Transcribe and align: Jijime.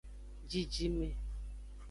Jijime. 0.49 1.09